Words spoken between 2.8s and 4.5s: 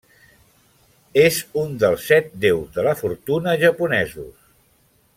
la Fortuna japonesos.